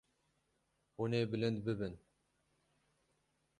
Hûn 0.95 1.11
ê 1.19 1.21
bilind 1.31 1.57
bibin. 1.65 1.95